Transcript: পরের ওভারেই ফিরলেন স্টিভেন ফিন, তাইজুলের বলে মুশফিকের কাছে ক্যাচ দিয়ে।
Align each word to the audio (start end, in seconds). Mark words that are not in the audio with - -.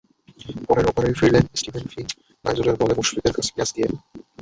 পরের 0.67 0.85
ওভারেই 0.89 1.17
ফিরলেন 1.19 1.45
স্টিভেন 1.59 1.85
ফিন, 1.91 2.07
তাইজুলের 2.45 2.79
বলে 2.81 2.93
মুশফিকের 2.97 3.33
কাছে 3.35 3.51
ক্যাচ 3.55 3.69
দিয়ে। 3.75 3.87